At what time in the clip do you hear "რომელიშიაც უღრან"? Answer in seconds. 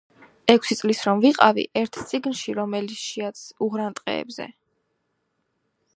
2.61-3.99